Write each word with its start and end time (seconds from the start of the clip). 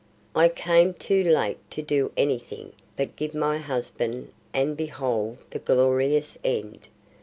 I 0.35 0.49
came 0.49 0.95
too 0.95 1.23
late 1.23 1.59
to 1.69 1.83
do 1.83 2.11
any 2.17 2.39
thing 2.39 2.73
but 2.97 3.15
give 3.15 3.35
my 3.35 3.59
husband 3.59 4.31
and 4.51 4.75
behold 4.75 5.37
the 5.51 5.59
glorious 5.59 6.39
end. 6.43 6.79